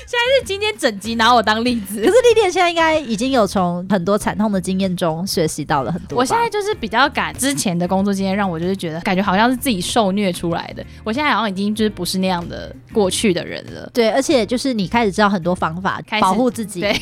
[0.10, 6.18] 现在是今天整集拿我当例子，可是历练现在应该已经有从很多惨痛的经验中学习到了很多。
[6.18, 10.86] 我现在就是比较赶之前的工作经验，让我就是觉得感觉好像是自己受虐出来的。
[11.04, 13.90] 我现在好像已经就是不是那样的过去的人了。
[13.94, 16.80] 对，而且就是你开始知道很多方法保护自己。
[16.80, 17.02] 对，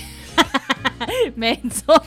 [1.35, 2.03] 没错。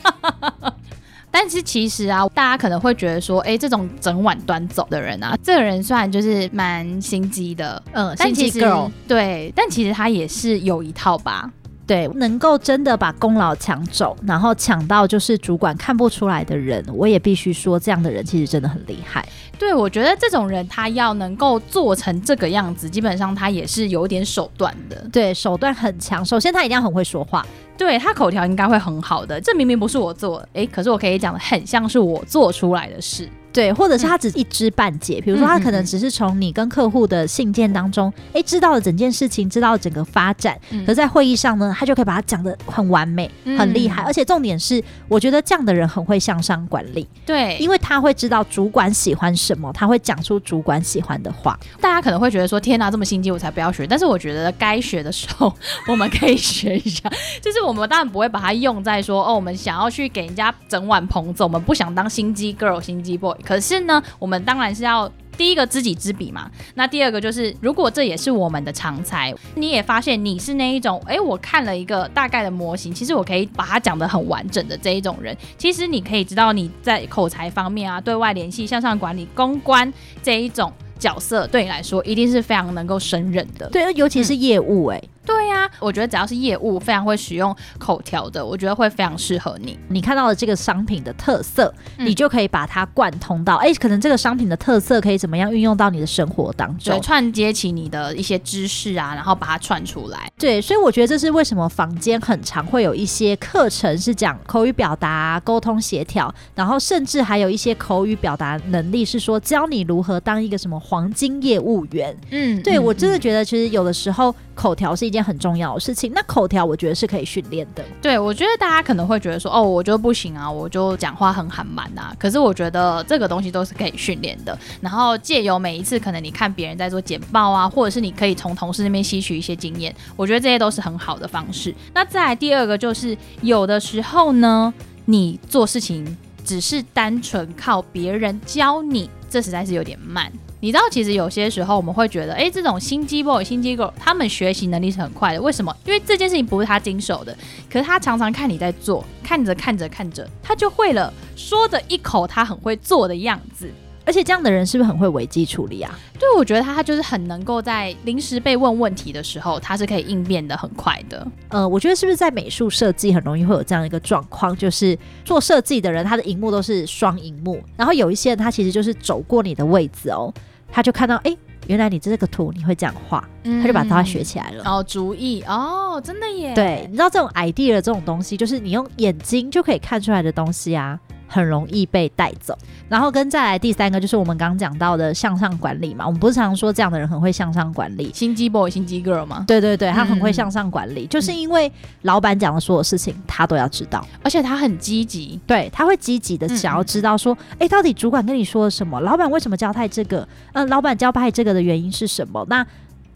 [1.31, 11.51] 但是其实啊，大家可能会觉得说，哎、欸，这种整碗端走的人啊，这个人虽然就是蛮心机的，嗯，心机 girl，对，但其实他也是有一套吧。
[11.89, 19.27] 对，能够真的把功劳抢走，然后抢到就是主管看不出来的人，我也必须说，这样的人其实真的很厉害。
[19.57, 25.03] 对，我觉得这种人他要能够做成这个样子，基本上他也是有点手段的。
[25.11, 26.23] 对，手段很强。
[26.23, 27.43] 首先，他一定要很会说话。
[27.75, 29.41] 对，他口条应该会很好的。
[29.41, 33.27] 这明明不是我做的，诶，可是我可以讲的很像是我做出来的事。
[33.59, 51.59] 对，或者是他只一知半解，比如说他可能只是从你跟客户的信件当中，哎，知道了整件事情，知道了整个发展，可是在会议上呢，他就可以把它讲的很完美，很厉害，而且重点是，我觉得这样的人很会向上管理，对，因为他会知道主管喜欢什么，他会讲出主管喜欢的话。
[51.81, 53.85] 大家可能会觉得说，天哪，这么心机，我才不要学。
[53.85, 55.53] 但是我觉得该学的时候，
[55.89, 63.35] 我们可以学一下，就是我们当然不会把它用在说，哦，我们想要去给人家整碗捧走，我们不想当心机 girl、心机 boy。
[63.49, 83.67] 可是呢，我们当然是要第一个知己知彼嘛，那第二个就是如果这也是我们的长才，你也发现你是那一种，哎，我看了一个大概的模型，其实我可以把它讲得很完整的这一种人，其实你可以知道你在口才方面啊，对外联系、向上管理、公关这一种角色，对你来说一定是非常能够胜任的。
[83.69, 89.77] 对，尤其是业务、欸，哎、对呀、啊，我觉得只要是业务非常会使用口条的，我觉得会非常适合你。
[89.89, 100.31] 你看到了这个商品的特色，嗯、你就可以把它贯通到，哎，可能这个商品的特色可以怎么样运用到你的生活当中，对，串接起你的一些知识啊，然后把它串出来。
[100.37, 112.17] 对，所以我觉得这是为什么房间很常会有一些课程是讲口语表达、沟通协调，然后甚至还有一些口语表达能力是说教你如何当一个什么黄金业务员。
[112.31, 115.19] 嗯，对，我真的觉得其实有的时候口条是一件。
[115.29, 117.83] 很重要的事情，那口条我觉得是可以训练的。
[118.01, 122.15] 对，我觉得大家可能会觉得说，哦，我就不行啊，我就讲话很含满啊。
[122.17, 124.57] 可是我觉得这个东西都是可以训练的。
[124.81, 131.75] 然后借由每一次，可能你看别人在做简报啊，或者是你可以从同事那边吸取一些经验，我觉得这些都是很好的方式。
[131.93, 134.73] 那再来第二个就是，有的时候呢，
[135.05, 140.31] 你做事情只是单纯靠别人教你，这实在是有点慢。
[140.61, 145.41] 你知道，其实有些时候我们会觉得，哎，这种心机 boy、心机 girl，他们学习能力是很快的。
[145.41, 145.73] 为什么？
[145.85, 147.33] 因为这件事情不是他经手的，
[147.71, 153.71] 可是他常常看你在做，看着看着看着，他就会了，说着一口他很会做的样子。
[154.09, 155.99] 而且这样的人是不是很会危机处理啊？
[156.17, 161.27] 对，我觉得他他就是很能够在临时被问问题的时候，他是可以应变的很快的。
[161.49, 170.33] 呃，我觉得是不是在美术设计很容易会有这样一个状况，就是做设计的人他的荧幕都是双荧幕，然后有一些人他其实就是走过你的位置哦。
[170.71, 174.63] 他就看到，哎、欸，原来你这个图你会这样画，嗯、他就把它学起来了。
[174.65, 176.55] 哦，主意哦，真的耶。
[176.55, 180.99] 对，你知道这种 idea 的这种东西，就是你用眼睛就可以看出来的东西啊。
[181.31, 182.57] 很容易被带走，
[182.89, 186.05] 然后跟再来第三个就是我们刚刚讲到的向上管理嘛。
[186.05, 189.45] 我们不是常常说这样的人很会向上管理，心机 boy、心机 girl 吗？
[189.47, 198.99] 对对对，他很会向上管理，嗯、就是因为老板讲的所有事情他都要知道，而且他很积极，对，他会积极的想要知道说，哎、嗯，到底主管跟你说了什么？
[199.01, 200.27] 老板为什么交代这个？
[200.53, 202.43] 嗯、呃，老板交代这个的原因是什么？
[202.49, 202.65] 那。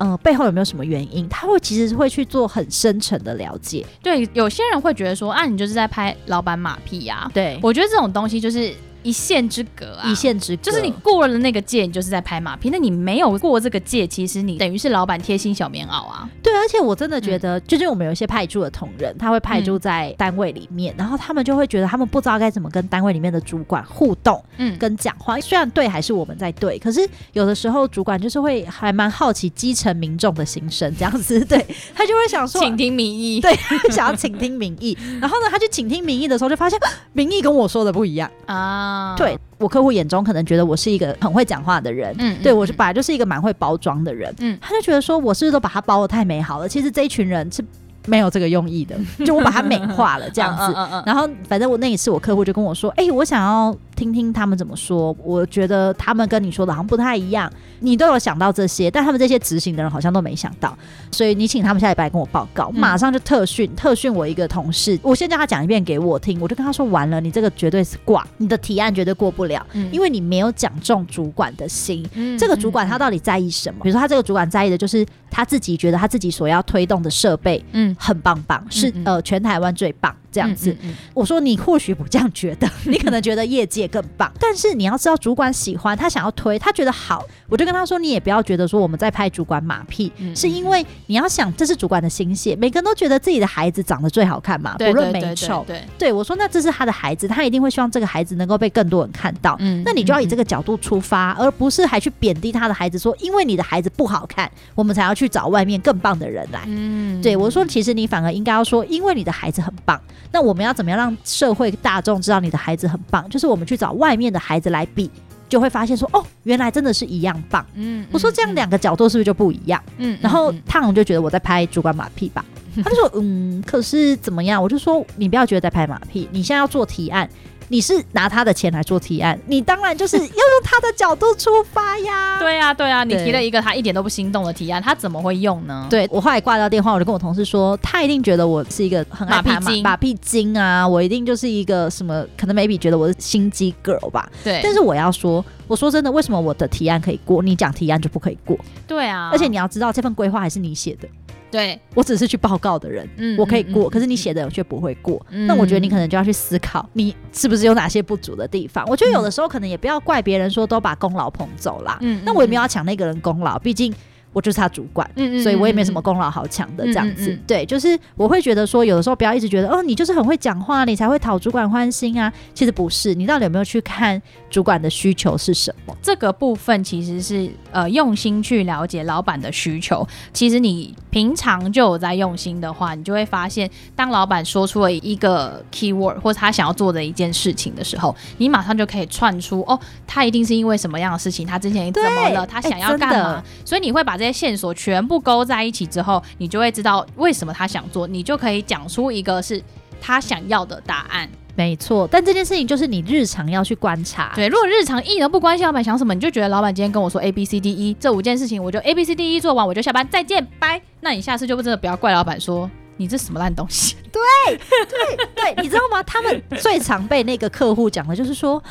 [0.03, 1.27] 嗯、呃，背后有没有什么原因？
[1.29, 3.85] 他会其实会去做很深层的了解。
[4.01, 7.31] 对，有些人会觉得说，啊，你就是在拍老板马屁呀、啊。
[7.33, 8.73] 对，我觉得这种东西就是。
[9.03, 12.69] 一线之隔啊，一线之隔，就是你过了那个界，你就是在拍马屁。
[12.71, 16.27] 那你没有过这个界，其实你等于是老板贴心小棉袄啊。
[16.41, 25.39] 对，而且我真的觉得，嗯、就是我们有一些派驻的同仁，他会派驻在单位里面，嗯、然后他们就会觉得他们不知道该怎么跟单位里面的主管互动，嗯，跟讲话。
[25.39, 33.53] 虽然对还是我们在对，可是有的时候主管就是会还蛮好奇基层民众的心声，这样子， 对，他就会想说，请听民意， 对，
[33.91, 34.97] 想要请听民意。
[35.19, 36.79] 然后呢，他去请听民意的时候，就发现
[37.11, 39.37] 民意跟我说的不一样啊，对。
[39.57, 46.67] 我客户眼中可能觉得我是一个很会讲话的人，嗯，对，我是本来就是一个蛮会包装的人，嗯，他就觉得说我是不是都把他包的太美好了？
[46.67, 47.63] 其实这一群人是。
[48.05, 50.73] 没有这个用意的， 就我把它美化了这样子。
[51.05, 55.15] 然后反正我那一次，我客户就跟我说：“哎，我想要听听他们怎么说。
[55.23, 57.51] 我觉得他们跟你说的好像不太一样。
[57.79, 60.77] 你都有想到这些，但他们这些执行的人好像都没想到。
[61.11, 64.97] 所以你请他们下礼拜跟我报告，马上就特训特训我一个同事。
[65.01, 72.07] 我先叫他讲一遍给我听，我就跟他说：完了，你这个绝对是挂，你的提案绝对过不了，因为你没有讲中主管的心。
[72.39, 73.79] 这个主管他到底在意什么？
[73.83, 77.95] 比如说他这个主管在意的就是他自己觉得他自己所要推动的设备，嗯。
[77.99, 80.15] 很棒棒，是呃全台湾最棒。
[80.33, 109.99] 这样子，嗯嗯嗯、我说你或许不这样觉得， 你可能觉得业界更棒，但是你要知道主管喜欢，他想要推，他觉得好，我就跟他说，你也不要觉得说我们在拍主管马屁，嗯、是因为你要想这是主管的心血，每个人都觉得自己的孩子长得最好看嘛，不论美丑，对，对，我说那这是他的孩子，他一定会希望这个孩子能够被更多人看到，嗯，那你就要以这个角度出发，而不是还去贬低他的孩子，说因为你的孩子不好看，我们才要去找外面更棒的人来，嗯，对，我说其实你反而应该要说，因为你的孩子很棒。
[110.33, 113.29] 那我们要怎么样让社会大众知道你的孩子很棒？
[113.29, 115.09] 就是我们去找外面的孩子来比，
[115.47, 117.63] 就会发现说，哦，原来真的是一样棒。
[117.75, 119.81] 嗯，我说这样两个角度是不是就不一样？
[119.97, 122.43] 嗯，然后汤龙就觉得我在拍主管马屁吧，
[122.83, 124.61] 他就说，嗯，可是怎么样？
[124.61, 127.29] 我就说你不要觉得在拍马屁，你现在要做提案。
[127.69, 130.29] 你是拿他的钱来做提案，你当然就是 要用
[130.63, 132.37] 他的角度出发呀。
[132.39, 135.87] 对啊，对啊，你提了一个他一点都不心动的提案，他怎么会用呢？
[135.89, 144.29] 对，我后来挂掉电话，我就跟我同事说，他一定觉得我是一个很爱马屁精，马屁精啊，我一定就是一个什么，可能 maybe 觉得我是心机 girl 吧。
[144.43, 148.57] 对，但是我要说，我说真的，为什么我的提案可以过，你讲提案就不可以过？
[148.87, 151.07] 对啊，而且你要知道，这份规划还是你写的。
[151.53, 155.23] 对，我只是去报告的人，嗯，我可以过，嗯、可是你写的我却不会过。
[155.29, 158.83] 嗯、那我觉得你可能就要去思考，你是不是有哪些不足的地方？
[158.87, 161.99] 我觉得有的时候可能也不要怪别人说都把功劳捧走啦。
[162.01, 163.93] 嗯，那我也没有要抢那个人功劳，毕竟。
[164.33, 167.39] 我就是他主管，嗯嗯所以我也没什么功劳好抢的，这样子。
[167.47, 172.31] 对，就是我会觉得说，有的时候不要一直觉得，哦，你就是很会讲话，你才会讨主管欢心啊。
[172.53, 175.95] 其实不是，你到底有没有去看主管的需求是什么？
[176.01, 180.05] 这个部分其实是呃用心去了解老板的需求。
[180.33, 199.61] 其实你平常就有在用心的话，你就会发现，当老板说出了一个 keyword 或者他想要做的一件事情的时候，你马上就可以串出，哦，他一定是因为什么样的事情，他之前怎么了，他想要干嘛，欸，所以你会把这些线索全部勾在一起之后，你就会知道为什么他想做，你就可以讲出一个是
[199.99, 201.29] 他想要的答案。
[201.55, 204.31] 没错，但这件事情就是你日常要去观察。
[204.33, 210.81] 对，如果日常一点都不关心老板想什么，你就觉得老板今天跟我说 A B C D E 这五件事情，我就 A B C D E 做完我就下班，再见，拜。
[211.01, 213.95] 那你下次就不真的不要怪老板说你这什么烂东西。
[214.13, 216.01] 对对对，你知道吗？
[216.03, 218.61] 他们最常被那个客户讲的就是说，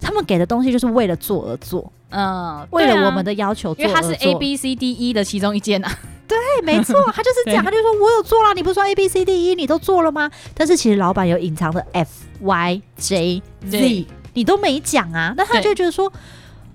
[0.00, 1.90] 他们给的东西就是为了做而做。
[2.10, 5.98] 嗯，为了我们的要求做，因为它是 A B C D E 的其中一件啊。
[6.28, 10.30] 对，没错，他就是这样，他就说我有做了，你不是说 A B C D E 你都做了吗？
[10.54, 12.10] 但是其实老板有隐藏的 F
[12.40, 15.32] Y J Z，你都没讲啊。
[15.36, 16.12] 那他就觉得说，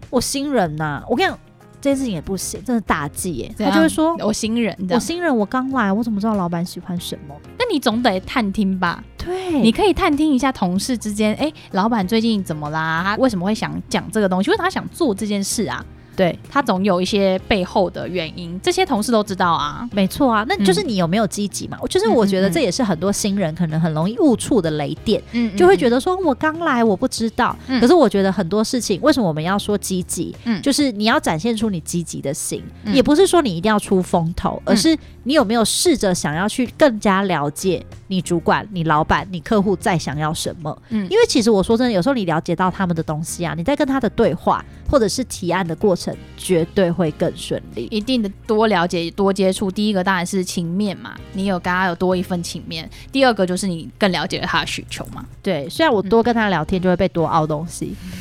[0.09, 1.39] 我新人呐、啊，我跟你讲，
[1.83, 3.53] 这件事情也不行，真的大忌耶。
[3.57, 7.35] 他就会说，我新人，我新人，我刚来，我怎么知道老板喜欢什么？
[7.59, 9.03] 那你总得探听吧。
[9.17, 13.03] 对，你可以探听一下同事之间，哎，老板最近怎么啦？
[13.03, 14.49] 他为什么会想讲这个东西？
[14.49, 15.85] 为什么他想做这件事啊？
[16.15, 21.78] 对，他总有一些背后的原因，这些同事都知道啊，没错啊，那就是你有没有积极嘛？
[21.82, 30.36] 嗯、就是我觉得这也是很多新人可能很容易误触的雷点，嗯，就会觉得说我刚来我不知道，嗯，可是我觉得很多事情为什么我们要说积极？
[30.45, 40.81] 嗯，就是你要展现出你积极的心，嗯、也不是说你一定要出风头，而是你有没有试着想要去更加了解你主管、你老板、你客户在想要什么？
[40.89, 46.15] 嗯，因为其实我说真的，有时候你了解到他们的东西啊，你在跟他的对话或者是提案的过程。
[46.36, 49.71] 绝对会更顺利，一定的多了解多接触。
[49.71, 52.89] 第一个当然是情面嘛，你有跟他有多一份情面。
[53.13, 55.25] 第二个就是你更了解了他的需求嘛。
[55.41, 57.95] 对，虽然我多跟他聊天就会被多凹东西。
[58.03, 58.12] 嗯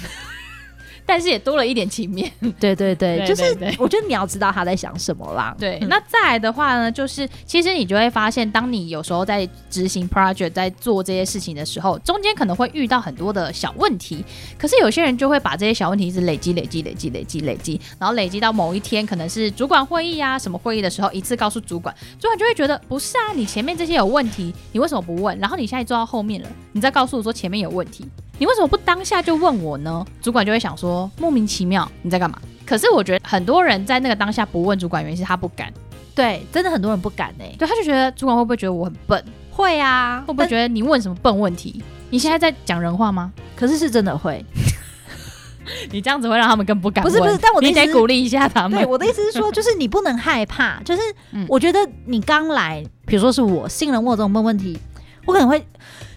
[1.12, 5.54] 但是也多了一点情面， 对对对，就是我觉得你要知道他在想什么啦。
[5.58, 14.24] 对，那再来的话呢，就是其实你就会发现，当你有时候在执行 project，在做这些事情的时候，中间可能会遇到很多的小问题。
[14.56, 25.38] 可是有些人就会把这些小问题一直累积、累积、累积、累积、累积，然后累积到某一天，可能是主管会议啊什么会议的时候，一次告诉主管，主管就会觉得不是啊，你前面这些有问题，你为什么不问？
[25.38, 28.06] 然后你现在做到后面了，你再告诉我说前面有问题。
[28.38, 30.04] 你为什么不当下就问我呢？
[30.20, 32.40] 主管就会想说莫名其妙你在干嘛？
[32.66, 35.72] 可是我觉得很多人在那个当下不问主管，原因是他不敢。
[36.14, 37.54] 对，真的很多人不敢呢、欸。
[37.58, 39.24] 对，他就觉得主管会不会觉得我很笨？
[39.50, 41.82] 会啊，会不会觉得你问什么笨问题？
[42.10, 43.32] 你现在在讲人话吗？
[43.54, 44.44] 可是是真的会。
[45.92, 47.04] 你这样子会让他们更不敢。
[47.04, 48.80] 不是不是，但我你得鼓励一下他们。
[48.80, 50.80] 对，我的意思是说， 就是你不能害怕。
[50.84, 51.02] 就是
[51.46, 54.78] 我觉得你刚来，比如说是我新人问这种问问题，
[55.24, 55.64] 我可能会。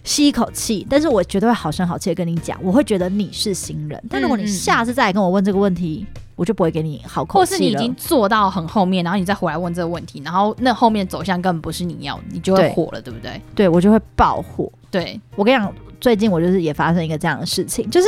[0.06, 4.02] 吸一口气，但是我绝对会好声好气的跟你讲，我会觉得你是新人。
[4.10, 7.39] 但如果你下次再来跟我问这个问题，嗯、我就不会给你好口。
[7.39, 13.41] 或是你已经做到很后面，然后你再回来问这个问题，然后那后面走向根本不是你要，你就会火了，对，对不对？
[13.56, 14.72] 对，我就会爆火。
[14.89, 18.08] 对，我跟你讲，最近我就是也发生一个这样的事情，就是。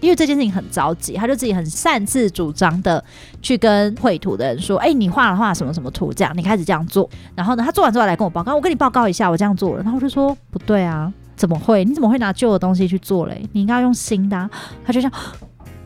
[0.00, 3.02] 因为这件事情很着急，他就自己很擅自主张的
[3.40, 6.12] 去跟绘图的人说：“哎、欸，你画了画什么什么图？
[6.12, 9.82] 这样你开始这样做。”然后呢，他做完之后来跟我报告，我跟你报告一下，我这样做了。
[9.82, 11.84] 然后我就说：“不对啊，怎么会？
[11.84, 13.42] 你怎么会拿旧的东西去做嘞？
[13.52, 14.50] 你应该要用新的、啊。”
[14.84, 15.10] 他就想，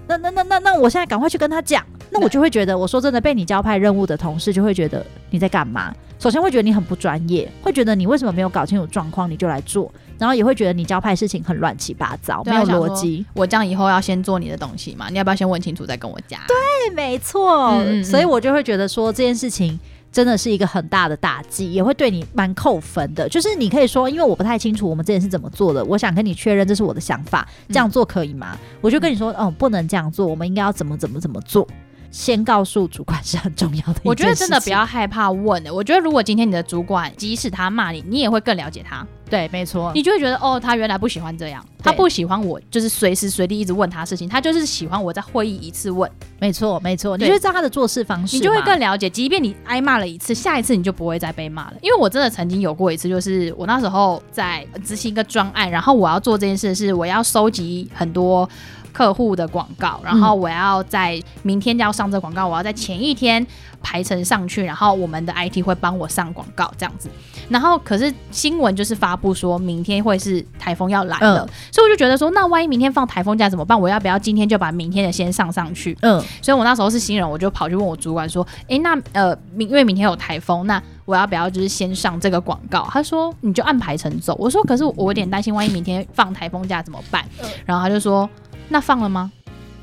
[0.06, 1.84] 那那那那那，我现在赶快去跟他讲。
[2.10, 5.94] 那我就会觉得，我说真的，被你交派任务的同事就会觉得你在干嘛？
[6.18, 9.92] 首先会觉得你很不专业，会觉得你为什么没有搞清楚状况你就来做。
[10.18, 13.24] 然后也会觉得你交派事情很乱七八糟，没有逻辑。
[13.34, 15.08] 我这样以后要先做你的东西嘛？
[15.10, 16.40] 你要不要先问清楚再跟我讲？
[16.48, 17.68] 对，没错。
[17.76, 19.78] 嗯嗯，所以我就会觉得说这件事情
[20.10, 23.28] 真的是一个很大的打击，也会对你蛮扣分的。
[23.28, 28.52] 就是你可以说，因为我不太清楚我们之前是怎么做的，我想跟你确认这是我的想法，这样做可以吗？
[28.52, 31.66] 嗯、我就跟你说，嗯，不能这样做，我们应该要怎么怎么怎么做。
[32.10, 34.00] 先告诉主管是很重要的。
[34.02, 35.72] 我觉得真的不要害怕问的。
[35.72, 39.06] 我觉得如果今天你的主管即使他骂你，你也会更了解他。
[39.28, 46.10] 对，没错，你就会觉得哦，他原来不喜欢这样，他不喜欢我，就是随时随地一直问他事情，他就是喜欢我在会议一次问。
[46.40, 49.10] 没错，没错，你就会知道他的做事方式，你就会更了解。
[49.10, 51.74] 即便你挨骂了一次，下一次你就不会再被骂了。
[51.82, 58.48] 因为我真的曾经有过一次，就是我那时候在执行一个专案，然后我要做这件事是我要收集很多。
[58.98, 63.46] 客户的广告，然后我要在明天就要上这广告，我要在前一天
[63.80, 67.08] 排程上去，然后我们的 IT 会帮我上广告这样子。
[67.48, 73.80] 然后可是新闻就是发布说明天会是台风要来了，嗯、所以我就觉得说，那万一明天放台风假怎么办？
[73.80, 75.96] 我要不要今天就把明天的先上上去？
[76.02, 82.88] 嗯，所以我那时候是新人，我就跑去问我主管说，诶，那呃明因为明天有台风，那我要不要就是先上这个广告？
[82.90, 84.34] 他说你就按排程走。
[84.40, 87.24] 我说可是我有点担心，万一明天放台风假怎么办？
[87.64, 88.28] 然后他就说
[88.68, 89.32] 那放了吗？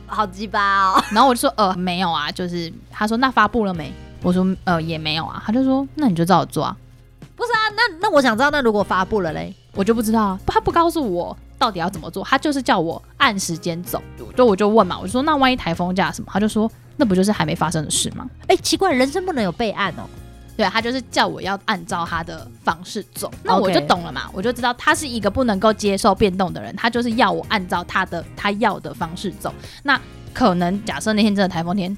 [0.07, 1.03] 好鸡巴哦。
[1.11, 3.91] 然后我就说呃没有啊，就是他说那发布了没？
[4.21, 5.41] 我说呃也没有啊。
[5.45, 6.75] 他就说那你就照着做啊。
[7.35, 10.39] 不是啊，那那我想知道，那如果发布了嘞，我就不知道啊。
[10.45, 14.01] 他不告诉我到底要怎么做，他就是叫我按时间走。
[14.35, 16.27] 就我就问嘛，我就说那万一台风假什么？
[16.31, 18.25] 他就说那不就是还没发生的事吗？
[18.47, 20.03] 哎，奇怪，人生不能有备案哦。
[20.57, 29.53] 对，他就是叫我要按照他的方式走，那我就懂了嘛我就知道他是一个不能够接受变动的人，他就是要我按照他的他要的方式走。
[29.83, 29.99] 那
[30.33, 31.95] 可能假设那天真的台风天。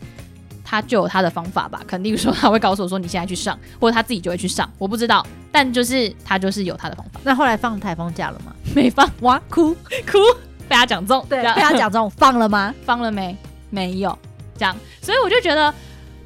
[0.70, 5.26] 他就有他的方法吧，肯定说他会告诉我说你现在去上，或者他自己就会去上，我不知道。
[5.50, 7.22] 但就是他就是有他的方法。
[7.24, 8.54] 那后来放台风假了吗？
[8.76, 9.74] 没放，哇，哭
[10.06, 10.18] 哭，
[10.68, 12.76] 被他讲中，对，被他讲中，放了吗？
[12.84, 13.34] 放了没？
[13.70, 14.20] 没有，
[14.58, 15.74] 这样，所以我就觉得。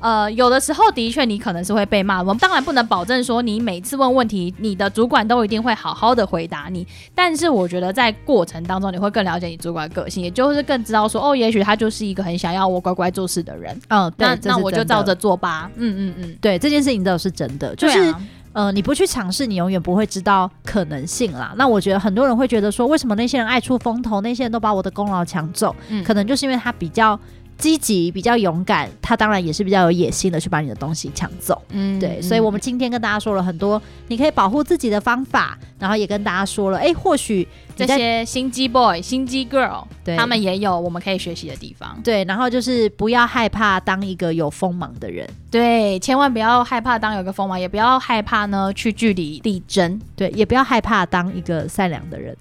[0.02, 6.86] 呃，有的时候的确你可能是会被骂，我们当然不能保证说你每次问问题，你的主管都一定会好好的回答你。
[7.14, 13.80] 但是我觉得在过程当中，你会更了解你主管的个性，也就是更知道说，哦，也许他就是一个很想要我乖乖做事的人。
[13.90, 15.70] 嗯，对，那那我就照着做吧。
[15.76, 18.22] 嗯嗯嗯，对，这件事情都是真的，就是、啊、
[18.54, 21.54] 呃，你不去尝试，你永远不会知道可能性啦。
[21.56, 25.76] 那我觉得很多人会觉得说，为什么那些人爱出风头，那些人都把我的功劳抢走？
[25.90, 27.20] 嗯，可能就是因为他比较。
[27.62, 31.62] 积极比较勇敢，他当然也是比较有野心的，去把你的东西抢走。
[31.70, 41.96] 嗯，对，所以我们今天跟大家说了很多，你可以保护自己的方法，然后也跟大家说了，哎、欸，或许这些心机 boy、心机 girl，对，他们也有我们可以学习的地方。
[42.04, 52.36] 对，然后就是不要害怕当一个有锋芒的人，对，千万不要害怕当有个锋芒，也不要害怕呢去据理力争，对，也不要害怕当一个善良的人。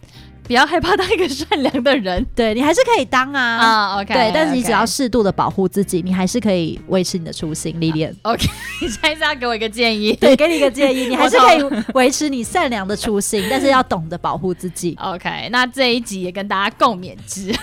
[0.51, 3.40] 不要害怕当一个善良的人， 对，你还是可以当啊。
[3.40, 7.76] 啊、uh,，OK，对，但是你只要适度的保护自己，你还是可以维持你的初心。
[7.78, 8.48] 历 练，OK，
[8.82, 10.12] 你现在是要给我一个建议？
[10.20, 14.98] 对，给你一个建议，你还是可以维持你善良的初心，但是要懂得保护自己。
[15.01, 17.55] OK，那这一集也跟大家共勉之。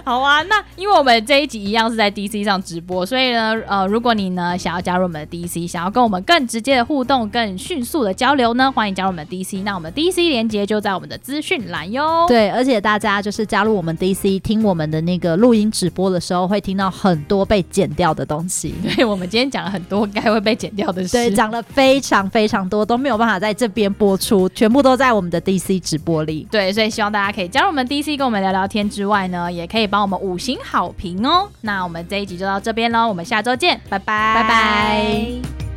[0.04, 9.62] 好啊，那因为我们这一集一样是在 DC 上直播，所以呢，呃，如果你呢想要加入我们的 DC，想要跟我们更直接的互动、更迅速的交流呢，欢迎加入我们的 DC。
[9.62, 12.24] 那我们 DC 连接就在我们的资讯栏哟。
[12.28, 18.74] 对，而且大家就是加入我们 DC，听我们的那个录音直播的时候，会听到很多被剪掉的东西。
[18.96, 26.46] 对，我们今天讲了很多该会被剪掉的事，对，讲了非常非常多，都没有办法在这边播出，全部都在我们的 DC 直播里。
[26.50, 31.50] 对，所以希望大家可以加入我们 DC，跟我们聊聊天之外呢，也可以帮我们五星好评哦。
[31.62, 35.69] 那我们这一集就到这边喽，我们下周见，拜拜，拜拜。